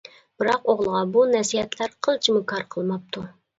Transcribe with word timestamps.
بىراق 0.43 0.63
ئوغلىغا 0.73 1.01
بۇ 1.17 1.27
نەسىھەتلەر 1.35 1.95
قىلچىمۇ 2.09 2.45
كار 2.55 2.67
قىلماپتۇ. 2.75 3.29